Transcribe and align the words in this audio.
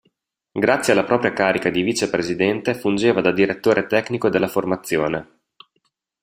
Grazie 0.51 0.93
alla 0.93 1.03
propria 1.03 1.31
carica 1.31 1.69
di 1.69 1.83
vice 1.83 2.09
presidente 2.09 2.73
fungeva 2.73 3.21
da 3.21 3.31
direttore 3.31 3.85
tecnico 3.85 4.29
della 4.29 4.47
formazione. 4.47 5.41